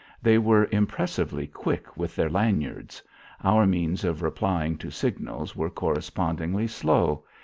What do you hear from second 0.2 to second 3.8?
were impressively quick with their lanyards; our